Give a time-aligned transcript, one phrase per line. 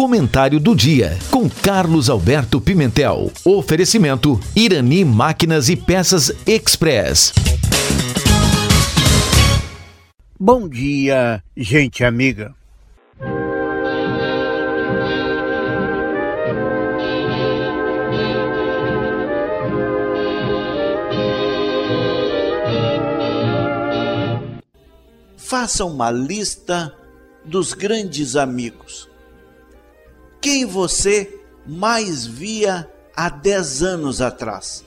[0.00, 3.30] Comentário do dia com Carlos Alberto Pimentel.
[3.44, 7.34] Oferecimento Irani Máquinas e Peças Express.
[10.38, 12.54] Bom dia, gente amiga.
[25.36, 26.90] Faça uma lista
[27.44, 29.09] dos grandes amigos.
[30.40, 34.82] Quem você mais via há 10 anos atrás?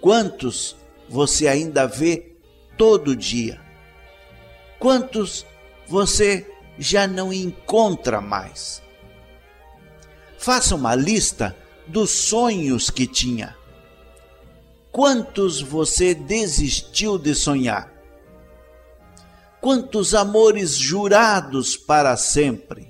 [0.00, 0.74] Quantos
[1.08, 2.34] você ainda vê
[2.76, 3.60] todo dia?
[4.80, 5.46] Quantos
[5.86, 8.82] você já não encontra mais?
[10.36, 11.56] Faça uma lista
[11.86, 13.56] dos sonhos que tinha.
[14.90, 17.92] Quantos você desistiu de sonhar?
[19.60, 22.89] Quantos amores jurados para sempre?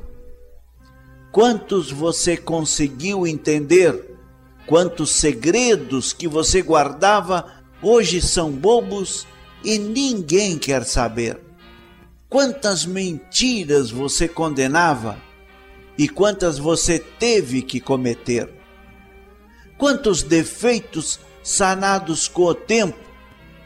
[1.31, 4.17] Quantos você conseguiu entender?
[4.67, 7.45] Quantos segredos que você guardava
[7.81, 9.25] hoje são bobos
[9.63, 11.39] e ninguém quer saber?
[12.27, 15.17] Quantas mentiras você condenava
[15.97, 18.49] e quantas você teve que cometer?
[19.77, 22.99] Quantos defeitos sanados com o tempo,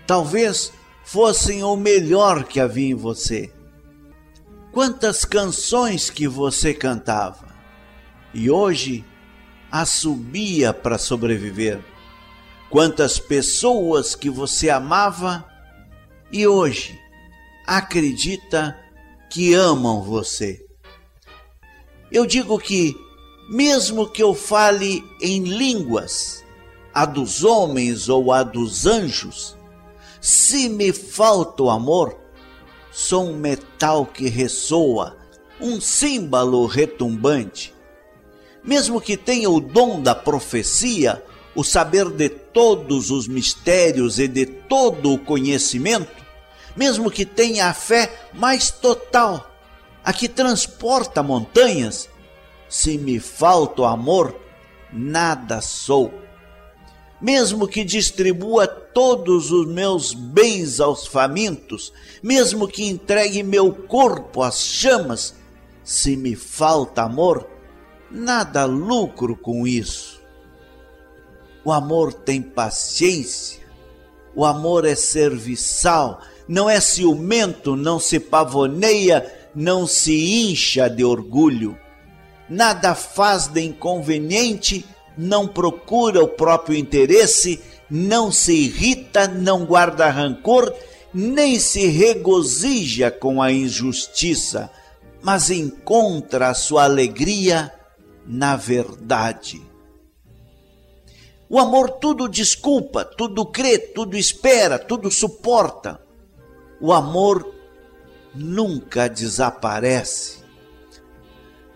[0.06, 0.72] talvez
[1.04, 3.52] fossem o melhor que havia em você.
[4.72, 7.55] Quantas canções que você cantava
[8.36, 9.06] e hoje
[9.72, 11.80] assobia para sobreviver.
[12.70, 15.46] Quantas pessoas que você amava
[16.30, 17.00] e hoje
[17.66, 18.78] acredita
[19.30, 20.64] que amam você.
[22.12, 22.96] Eu digo que,
[23.50, 26.44] mesmo que eu fale em línguas,
[26.94, 29.58] a dos homens ou a dos anjos,
[30.20, 32.18] se me falta o amor,
[32.92, 35.18] sou um metal que ressoa,
[35.60, 37.75] um símbolo retumbante.
[38.66, 44.46] Mesmo que tenha o dom da profecia, o saber de todos os mistérios e de
[44.46, 46.26] todo o conhecimento,
[46.76, 49.50] mesmo que tenha a fé mais total,
[50.04, 52.10] a que transporta montanhas,
[52.68, 54.36] se me falta o amor,
[54.92, 56.14] nada sou.
[57.22, 64.60] Mesmo que distribua todos os meus bens aos famintos, mesmo que entregue meu corpo às
[64.60, 65.34] chamas,
[65.84, 67.55] se me falta amor,
[68.16, 70.22] nada lucro com isso.
[71.64, 73.60] O amor tem paciência,
[74.36, 81.78] o amor é serviçal, não é ciumento, não se pavoneia, não se incha de orgulho,
[82.50, 84.86] nada faz de inconveniente
[85.18, 90.74] não procura o próprio interesse, não se irrita, não guarda rancor,
[91.14, 94.70] nem se regozija com a injustiça,
[95.22, 97.72] mas encontra a sua alegria
[98.26, 99.62] na verdade.
[101.48, 106.02] O amor tudo desculpa, tudo crê, tudo espera, tudo suporta.
[106.82, 107.54] O amor
[108.34, 110.44] nunca desaparece.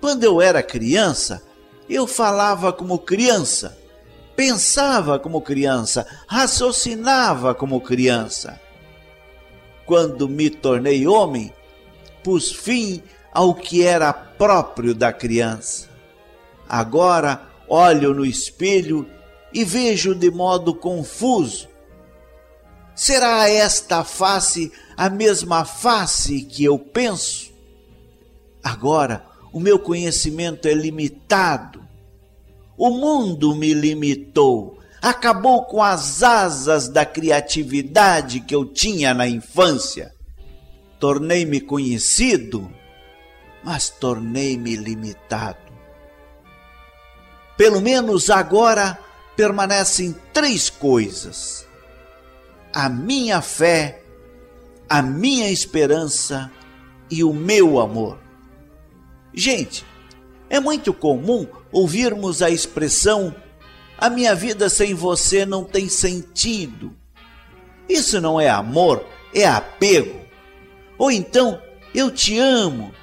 [0.01, 1.43] Quando eu era criança,
[1.89, 3.77] eu falava como criança,
[4.35, 8.59] pensava como criança, raciocinava como criança.
[9.85, 11.53] Quando me tornei homem,
[12.23, 15.88] pus fim ao que era próprio da criança.
[16.69, 19.09] Agora olho no espelho
[19.51, 21.67] e vejo de modo confuso.
[22.95, 27.51] Será esta face a mesma face que eu penso?
[28.63, 31.83] Agora o meu conhecimento é limitado.
[32.77, 40.13] O mundo me limitou, acabou com as asas da criatividade que eu tinha na infância.
[40.99, 42.71] Tornei-me conhecido,
[43.63, 45.68] mas tornei-me limitado.
[47.59, 48.97] Pelo menos agora
[49.35, 51.67] permanecem três coisas:
[52.73, 54.01] a minha fé,
[54.87, 56.49] a minha esperança
[57.11, 58.17] e o meu amor.
[59.33, 59.85] Gente,
[60.49, 63.35] é muito comum ouvirmos a expressão:
[63.97, 66.95] a minha vida sem você não tem sentido.
[67.89, 70.21] Isso não é amor, é apego.
[70.97, 71.61] Ou então,
[71.93, 72.93] eu te amo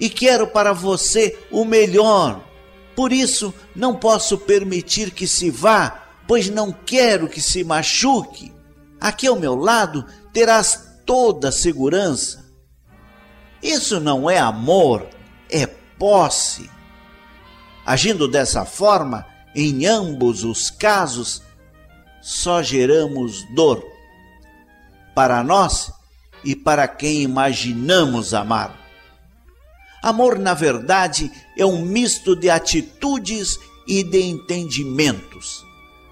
[0.00, 2.51] e quero para você o melhor.
[2.94, 8.52] Por isso, não posso permitir que se vá, pois não quero que se machuque.
[9.00, 12.44] Aqui ao meu lado terás toda a segurança.
[13.62, 15.06] Isso não é amor,
[15.50, 16.70] é posse.
[17.84, 21.42] Agindo dessa forma, em ambos os casos,
[22.20, 23.84] só geramos dor
[25.14, 25.92] para nós
[26.44, 28.81] e para quem imaginamos amar.
[30.02, 35.64] Amor, na verdade, é um misto de atitudes e de entendimentos.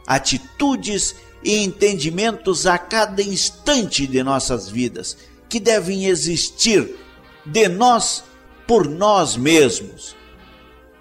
[0.06, 5.16] Atitudes e entendimentos a cada instante de nossas vidas,
[5.48, 6.96] que devem existir
[7.44, 8.22] de nós
[8.66, 10.14] por nós mesmos.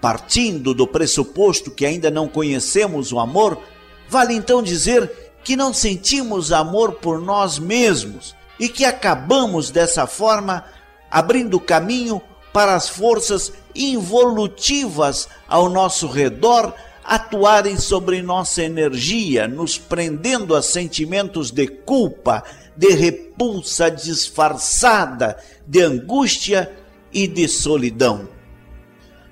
[0.01, 3.61] Partindo do pressuposto que ainda não conhecemos o amor,
[4.07, 10.65] vale então dizer que não sentimos amor por nós mesmos e que acabamos dessa forma
[11.11, 12.21] abrindo caminho
[12.51, 16.73] para as forças involutivas ao nosso redor
[17.03, 22.43] atuarem sobre nossa energia, nos prendendo a sentimentos de culpa,
[22.77, 26.71] de repulsa disfarçada, de angústia
[27.11, 28.29] e de solidão.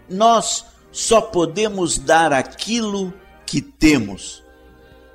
[0.10, 3.13] Nós só podemos dar aquilo
[3.46, 4.44] que temos.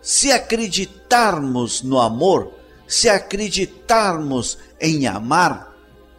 [0.01, 2.53] Se acreditarmos no amor,
[2.87, 5.72] se acreditarmos em amar,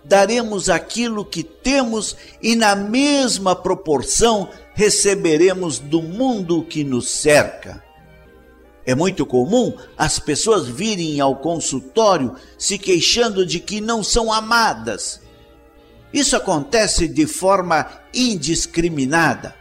[0.04, 7.84] daremos aquilo que temos e, na mesma proporção, receberemos do mundo que nos cerca.
[8.86, 15.22] É muito comum as pessoas virem ao consultório se queixando de que não são amadas.
[16.14, 19.56] Isso acontece de forma indiscriminada.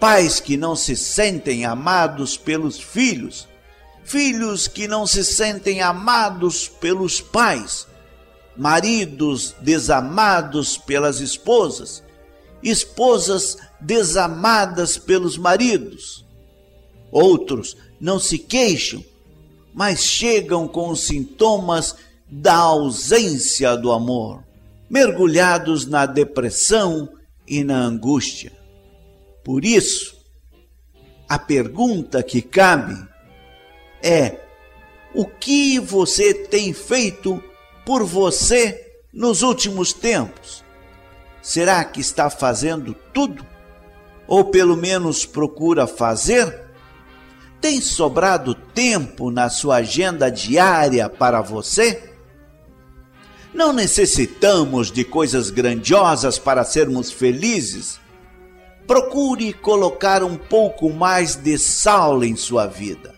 [0.00, 3.46] Pais que não se sentem amados pelos filhos,
[4.02, 7.86] filhos que não se sentem amados pelos pais,
[8.56, 12.02] maridos desamados pelas esposas,
[12.62, 16.24] esposas desamadas pelos maridos.
[17.10, 19.04] Outros não se queixam,
[19.72, 21.96] mas chegam com os sintomas
[22.28, 24.42] da ausência do amor,
[24.88, 27.08] mergulhados na depressão
[27.46, 28.52] e na angústia.
[29.44, 30.16] Por isso,
[31.28, 32.96] a pergunta que cabe
[34.02, 34.40] é:
[35.14, 37.42] o que você tem feito
[37.84, 40.64] por você nos últimos tempos?
[41.42, 43.46] Será que está fazendo tudo?
[44.26, 46.62] Ou pelo menos procura fazer?
[47.60, 52.12] Tem sobrado tempo na sua agenda diária para você?
[53.52, 58.00] Não necessitamos de coisas grandiosas para sermos felizes.
[58.86, 63.14] Procure colocar um pouco mais de sal em sua vida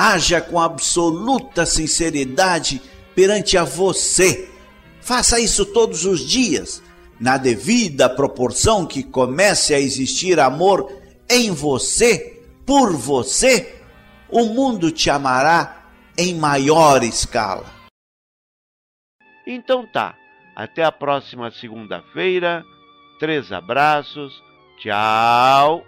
[0.00, 2.80] haja com absoluta sinceridade
[3.18, 4.48] perante a você.
[5.00, 6.80] Faça isso todos os dias,
[7.18, 10.92] na devida proporção que comece a existir amor
[11.28, 13.82] em você, por você,
[14.28, 15.84] o mundo te amará
[16.16, 17.66] em maior escala.
[19.44, 20.14] Então tá,
[20.54, 22.64] até a próxima segunda-feira.
[23.18, 24.32] Três abraços.
[24.78, 25.87] Tchau.